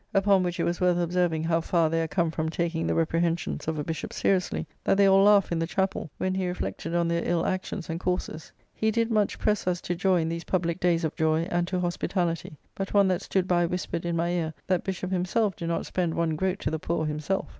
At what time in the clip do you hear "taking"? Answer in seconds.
2.49-2.87